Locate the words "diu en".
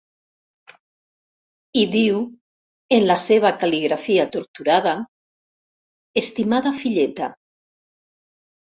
1.97-3.07